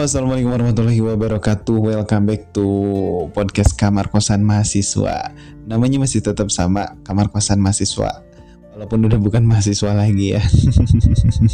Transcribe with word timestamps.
Assalamualaikum 0.00 0.56
warahmatullahi 0.56 1.04
wabarakatuh. 1.04 1.76
Welcome 1.76 2.24
back 2.24 2.56
to 2.56 2.64
podcast 3.36 3.76
Kamar 3.76 4.08
Kosan 4.08 4.40
Mahasiswa. 4.40 5.28
Namanya 5.68 6.00
masih 6.00 6.24
tetap 6.24 6.48
sama, 6.48 6.96
Kamar 7.04 7.28
Kosan 7.28 7.60
Mahasiswa. 7.60 8.24
Walaupun 8.72 9.04
udah 9.04 9.20
bukan 9.20 9.44
mahasiswa 9.44 9.92
lagi 9.92 10.32
ya. 10.32 10.40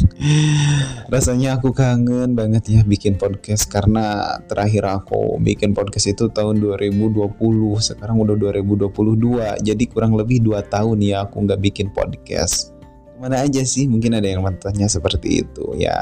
Rasanya 1.13 1.59
aku 1.59 1.75
kangen 1.75 2.39
banget 2.39 2.71
ya 2.71 2.87
bikin 2.87 3.19
podcast 3.19 3.67
karena 3.67 4.39
terakhir 4.47 4.87
aku 4.87 5.35
bikin 5.43 5.75
podcast 5.75 6.07
itu 6.07 6.31
tahun 6.31 6.63
2020. 6.63 7.35
Sekarang 7.83 8.15
udah 8.23 8.39
2022. 8.39 9.59
Jadi 9.59 9.83
kurang 9.91 10.15
lebih 10.15 10.39
2 10.39 10.55
tahun 10.71 11.03
ya 11.03 11.27
aku 11.27 11.43
nggak 11.43 11.59
bikin 11.59 11.91
podcast. 11.91 12.71
Ke 13.11 13.19
mana 13.19 13.43
aja 13.43 13.59
sih? 13.67 13.91
Mungkin 13.91 14.15
ada 14.15 14.31
yang 14.31 14.39
bertanya 14.39 14.87
seperti 14.87 15.43
itu 15.43 15.75
ya. 15.75 15.99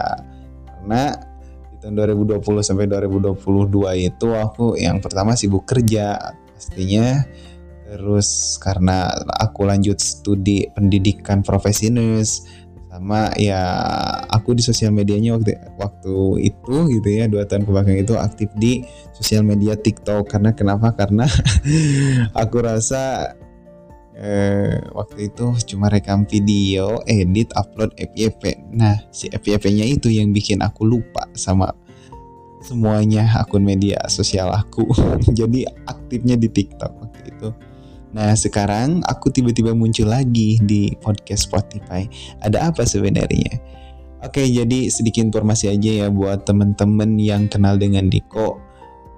Karena 0.69 1.33
tahun 1.85 2.17
2020 2.17 2.41
sampai 2.65 2.89
2022 2.89 4.09
itu 4.09 4.27
aku 4.33 4.73
yang 4.73 4.97
pertama 4.97 5.37
sibuk 5.37 5.69
kerja 5.69 6.33
pastinya. 6.57 7.21
Terus 7.85 8.57
karena 8.57 9.13
aku 9.29 9.69
lanjut 9.69 10.01
studi 10.01 10.65
pendidikan 10.73 11.45
profesi 11.45 11.93
nurse 11.93 12.65
sama 12.89 13.29
ya 13.37 13.61
aku 14.33 14.57
di 14.57 14.65
sosial 14.65 14.89
medianya 14.89 15.37
waktu 15.37 15.53
waktu 15.77 16.15
itu 16.49 16.75
gitu 16.89 17.07
ya 17.11 17.29
dua 17.29 17.45
tahun 17.45 17.67
ke 17.67 17.69
belakang 17.69 17.97
itu 18.01 18.17
aktif 18.17 18.49
di 18.57 18.81
sosial 19.13 19.45
media 19.45 19.77
TikTok. 19.77 20.25
Karena 20.25 20.57
kenapa? 20.57 20.89
Karena 20.97 21.29
aku 22.41 22.65
rasa 22.65 23.37
eh, 24.15 24.79
waktu 24.95 25.29
itu 25.31 25.51
cuma 25.67 25.91
rekam 25.91 26.23
video, 26.23 27.03
edit, 27.05 27.51
upload 27.59 27.91
FYP. 27.99 28.71
Nah, 28.71 28.95
si 29.11 29.27
FYP-nya 29.27 29.83
itu 29.83 30.07
yang 30.07 30.31
bikin 30.31 30.63
aku 30.63 30.87
lupa 30.87 31.27
sama 31.35 31.71
semuanya 32.63 33.27
akun 33.37 33.61
media 33.61 33.99
sosial 34.07 34.49
aku. 34.55 34.87
Jadi 35.39 35.67
aktifnya 35.85 36.39
di 36.39 36.47
TikTok 36.47 36.91
waktu 36.97 37.21
itu. 37.29 37.49
Nah, 38.15 38.31
sekarang 38.31 39.03
aku 39.03 39.27
tiba-tiba 39.27 39.75
muncul 39.75 40.07
lagi 40.07 40.55
di 40.63 40.95
podcast 41.03 41.51
Spotify. 41.51 42.07
Ada 42.39 42.71
apa 42.71 42.87
sebenarnya? 42.87 43.59
Oke, 44.23 44.41
jadi 44.47 44.89
sedikit 44.89 45.21
informasi 45.21 45.69
aja 45.69 45.91
ya 46.01 46.07
buat 46.09 46.49
teman-teman 46.49 47.19
yang 47.19 47.45
kenal 47.51 47.77
dengan 47.77 48.09
Diko. 48.09 48.57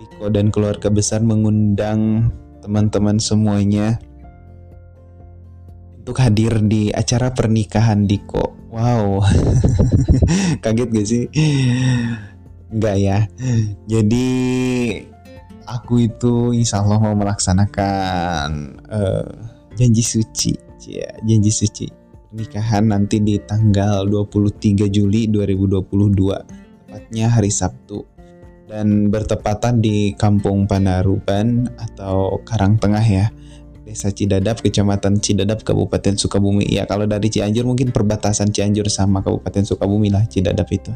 Diko 0.01 0.27
dan 0.33 0.49
keluarga 0.51 0.91
besar 0.91 1.23
mengundang 1.23 2.33
teman-teman 2.59 3.21
semuanya 3.21 4.01
untuk 6.07 6.23
hadir 6.23 6.63
di 6.63 6.87
acara 6.87 7.35
pernikahan 7.35 8.07
Diko. 8.07 8.71
Wow, 8.71 9.19
kaget 10.63 10.87
gak 10.87 11.03
sih? 11.03 11.27
Enggak 12.71 12.95
ya. 12.95 13.19
Jadi 13.91 14.27
aku 15.67 16.07
itu 16.07 16.55
insya 16.55 16.79
Allah 16.79 17.03
mau 17.03 17.11
melaksanakan 17.11 18.47
uh, 18.87 19.35
janji 19.75 19.99
suci, 19.99 20.55
ya, 20.87 21.11
janji 21.27 21.51
suci 21.51 21.91
pernikahan 22.31 22.87
nanti 22.87 23.19
di 23.19 23.35
tanggal 23.43 24.07
23 24.07 24.87
Juli 24.87 25.27
2022, 25.27 26.87
tepatnya 26.87 27.35
hari 27.35 27.51
Sabtu 27.51 28.07
dan 28.71 29.11
bertepatan 29.11 29.83
di 29.83 30.15
Kampung 30.15 30.71
Panaruban 30.71 31.67
atau 31.75 32.39
Karangtengah 32.47 33.03
ya 33.03 33.27
Desa 33.87 34.11
Cidadap, 34.11 34.59
Kecamatan 34.59 35.23
Cidadap, 35.23 35.63
Kabupaten 35.63 36.19
Sukabumi. 36.19 36.67
Ya, 36.67 36.83
kalau 36.83 37.07
dari 37.07 37.31
Cianjur 37.31 37.63
mungkin 37.63 37.95
perbatasan 37.95 38.51
Cianjur 38.51 38.91
sama 38.91 39.23
Kabupaten 39.23 39.63
Sukabumi 39.63 40.11
lah 40.11 40.27
Cidadap 40.27 40.67
itu. 40.75 40.91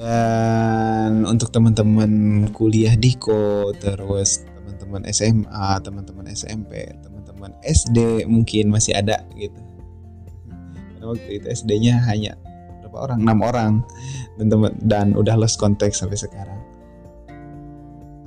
Dan 0.00 1.28
untuk 1.28 1.52
teman-teman 1.52 2.48
kuliah 2.56 2.96
di 2.96 3.20
Ko, 3.20 3.76
terus 3.76 4.48
teman-teman 4.56 5.04
SMA, 5.12 5.68
teman-teman 5.84 6.24
SMP, 6.32 6.88
teman-teman 7.04 7.52
SD 7.60 8.24
mungkin 8.24 8.72
masih 8.72 8.96
ada 8.96 9.20
gitu. 9.36 9.60
Karena 10.96 11.04
waktu 11.04 11.30
itu 11.36 11.46
SD-nya 11.52 12.00
hanya 12.08 12.40
berapa 12.80 13.12
orang? 13.12 13.18
6 13.20 13.48
orang 13.52 13.72
dan 14.40 14.46
teman 14.48 14.72
dan 14.80 15.06
udah 15.12 15.36
lost 15.36 15.60
contact 15.60 16.00
sampai 16.00 16.16
sekarang 16.16 16.56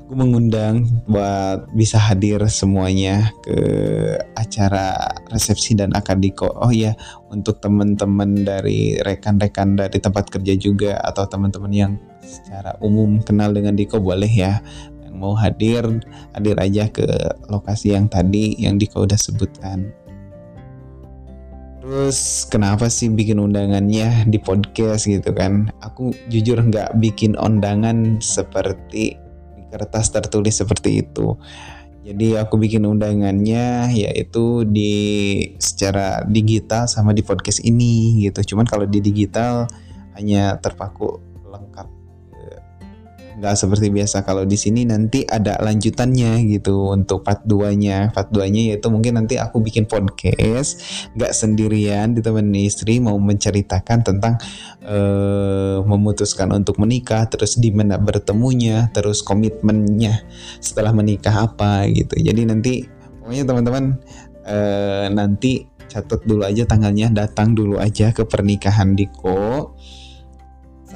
aku 0.07 0.15
mengundang 0.23 0.87
buat 1.03 1.67
bisa 1.75 1.99
hadir 1.99 2.39
semuanya 2.47 3.27
ke 3.43 3.59
acara 4.39 5.19
resepsi 5.27 5.75
dan 5.75 5.91
akad 5.91 6.23
diko. 6.23 6.47
Oh 6.47 6.71
iya, 6.71 6.95
untuk 7.27 7.59
teman-teman 7.59 8.47
dari 8.47 8.95
rekan-rekan 9.03 9.75
dari 9.75 9.99
tempat 9.99 10.31
kerja 10.31 10.55
juga 10.55 10.95
atau 11.03 11.27
teman-teman 11.27 11.73
yang 11.75 11.91
secara 12.23 12.79
umum 12.79 13.19
kenal 13.19 13.51
dengan 13.51 13.75
Diko 13.75 13.99
boleh 13.99 14.31
ya. 14.31 14.63
Yang 15.03 15.15
mau 15.19 15.35
hadir, 15.35 15.83
hadir 16.31 16.55
aja 16.55 16.87
ke 16.87 17.03
lokasi 17.51 17.91
yang 17.91 18.07
tadi 18.07 18.55
yang 18.63 18.79
Diko 18.79 19.03
udah 19.03 19.19
sebutkan. 19.19 19.91
Terus 21.83 22.47
kenapa 22.47 22.87
sih 22.87 23.11
bikin 23.11 23.43
undangannya 23.43 24.23
di 24.23 24.39
podcast 24.39 25.03
gitu 25.03 25.35
kan? 25.35 25.67
Aku 25.83 26.15
jujur 26.31 26.63
nggak 26.63 26.95
bikin 26.95 27.35
undangan 27.35 28.23
seperti 28.23 29.26
kertas 29.71 30.11
tertulis 30.13 30.55
seperti 30.57 31.03
itu. 31.05 31.35
Jadi 32.07 32.39
aku 32.39 32.55
bikin 32.55 32.87
undangannya 32.87 33.91
yaitu 33.91 34.63
di 34.63 34.95
secara 35.59 36.23
digital 36.23 36.87
sama 36.87 37.11
di 37.11 37.19
podcast 37.19 37.59
ini 37.67 38.23
gitu. 38.23 38.55
Cuman 38.55 38.63
kalau 38.63 38.87
di 38.87 39.03
digital 39.03 39.67
hanya 40.15 40.55
terpaku 40.63 41.19
lengkap 41.43 41.96
nggak 43.37 43.53
seperti 43.53 43.93
biasa. 43.93 44.25
Kalau 44.25 44.43
di 44.43 44.57
sini 44.57 44.83
nanti 44.83 45.21
ada 45.23 45.61
lanjutannya 45.61 46.41
gitu 46.49 46.89
untuk 46.89 47.21
part 47.21 47.45
2 47.45 47.77
nya 47.77 48.09
part 48.09 48.33
2 48.33 48.49
nya 48.49 48.61
yaitu 48.73 48.89
mungkin 48.89 49.21
nanti 49.21 49.37
aku 49.37 49.61
bikin 49.61 49.85
podcast 49.85 50.81
nggak 51.13 51.31
sendirian 51.31 52.17
ditemani 52.17 52.65
istri 52.65 52.97
mau 52.97 53.15
menceritakan 53.21 54.01
tentang 54.01 54.41
uh, 54.83 55.85
memutuskan 55.85 56.49
untuk 56.57 56.81
menikah 56.81 57.29
terus 57.29 57.61
di 57.61 57.69
mana 57.69 58.01
bertemunya 58.01 58.89
terus 58.89 59.21
komitmennya 59.21 60.25
setelah 60.57 60.89
menikah 60.89 61.45
apa 61.45 61.85
gitu. 61.93 62.17
Jadi 62.17 62.41
nanti 62.49 62.73
pokoknya 63.21 63.43
teman-teman 63.45 63.83
uh, 64.49 65.07
nanti 65.13 65.69
catat 65.87 66.25
dulu 66.27 66.43
aja 66.43 66.67
tanggalnya 66.67 67.13
datang 67.13 67.55
dulu 67.55 67.79
aja 67.79 68.11
ke 68.11 68.27
pernikahan 68.27 68.97
Diko 68.97 69.77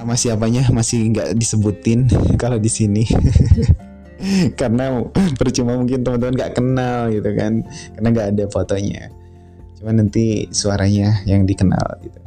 sama 0.01 0.17
siapanya 0.17 0.65
masih 0.73 1.13
nggak 1.13 1.37
disebutin 1.37 2.09
kalau 2.41 2.57
di 2.57 2.73
sini. 2.73 3.05
Karena 4.59 5.01
percuma 5.37 5.77
mungkin 5.77 6.01
teman-teman 6.01 6.33
nggak 6.33 6.53
kenal 6.57 7.13
gitu 7.13 7.29
kan. 7.37 7.61
Karena 7.93 8.07
nggak 8.09 8.27
ada 8.33 8.43
fotonya. 8.49 9.13
Cuma 9.77 9.93
nanti 9.93 10.49
suaranya 10.49 11.21
yang 11.29 11.45
dikenal 11.45 12.01
gitu. 12.01 12.17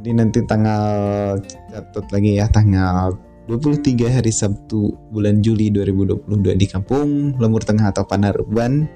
Jadi 0.00 0.10
nanti 0.16 0.40
tanggal 0.44 1.36
catat 1.68 2.06
lagi 2.12 2.36
ya 2.40 2.48
tanggal 2.48 3.16
23 3.48 4.20
hari 4.20 4.32
Sabtu 4.32 4.92
bulan 5.12 5.44
Juli 5.44 5.68
2022 5.68 6.56
di 6.56 6.64
kampung 6.68 7.36
Lemur 7.40 7.60
Tengah 7.60 7.92
atau 7.92 8.04
Panaruban 8.08 8.88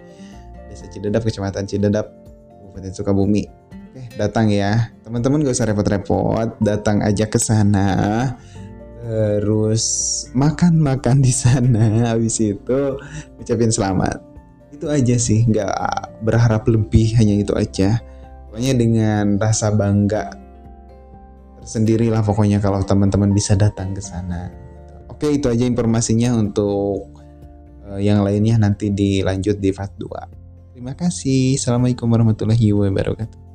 Desa 0.68 0.88
Cidadap 0.88 1.24
Kecamatan 1.24 1.64
Cidadap 1.64 2.12
Kabupaten 2.48 2.92
Sukabumi 2.92 3.57
Oke, 3.98 4.14
datang 4.14 4.46
ya. 4.46 4.94
Teman-teman 5.02 5.42
gak 5.42 5.58
usah 5.58 5.66
repot-repot, 5.66 6.54
datang 6.62 7.02
aja 7.02 7.26
ke 7.26 7.34
sana. 7.42 8.30
Terus 9.02 9.84
makan-makan 10.38 11.18
di 11.18 11.34
sana. 11.34 12.14
Habis 12.14 12.38
itu 12.38 12.80
ucapin 13.42 13.74
selamat. 13.74 14.22
Itu 14.70 14.86
aja 14.86 15.18
sih, 15.18 15.42
nggak 15.50 16.22
berharap 16.22 16.62
lebih, 16.70 17.18
hanya 17.18 17.42
itu 17.42 17.50
aja. 17.58 17.98
Pokoknya 18.46 18.72
dengan 18.78 19.24
rasa 19.42 19.74
bangga 19.74 20.30
tersendiri 21.58 22.06
lah 22.08 22.22
pokoknya 22.22 22.62
kalau 22.62 22.78
teman-teman 22.86 23.34
bisa 23.34 23.58
datang 23.58 23.98
ke 23.98 24.00
sana. 24.00 24.54
Oke, 25.10 25.34
itu 25.34 25.50
aja 25.50 25.66
informasinya 25.66 26.38
untuk 26.38 27.10
eh, 27.90 28.06
yang 28.06 28.22
lainnya 28.22 28.62
nanti 28.62 28.94
dilanjut 28.94 29.58
di 29.58 29.74
part 29.74 29.90
2. 29.98 30.78
Terima 30.78 30.94
kasih. 30.94 31.58
Assalamualaikum 31.58 32.06
warahmatullahi 32.06 32.70
wabarakatuh. 32.70 33.47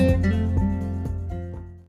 Thank 0.00 0.24
you. 0.24 0.39